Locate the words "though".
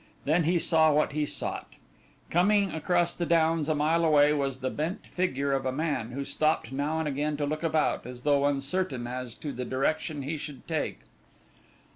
8.23-8.45